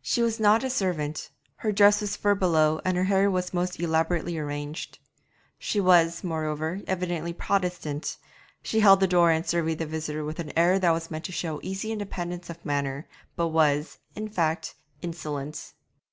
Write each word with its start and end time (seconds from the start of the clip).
She 0.00 0.22
was 0.22 0.38
not 0.38 0.62
a 0.62 0.70
servant, 0.70 1.28
her 1.56 1.72
dress 1.72 2.00
was 2.00 2.14
fur 2.14 2.36
belowed 2.36 2.82
and 2.84 2.96
her 2.96 3.02
hair 3.02 3.28
was 3.28 3.52
most 3.52 3.80
elaborately 3.80 4.38
arranged. 4.38 5.00
She 5.58 5.80
was, 5.80 6.22
moreover, 6.22 6.82
evidently 6.86 7.32
Protestant; 7.32 8.16
she 8.62 8.78
held 8.78 9.00
the 9.00 9.08
door 9.08 9.32
and 9.32 9.44
surveyed 9.44 9.80
the 9.80 9.84
visitor 9.86 10.24
with 10.24 10.38
an 10.38 10.56
air 10.56 10.78
that 10.78 10.92
was 10.92 11.10
meant 11.10 11.24
to 11.24 11.32
show 11.32 11.58
easy 11.64 11.90
independence 11.90 12.48
of 12.48 12.64
manner, 12.64 13.08
but 13.34 13.48
was, 13.48 13.98
in 14.14 14.28
fact, 14.28 14.76
insolent. 15.02 15.72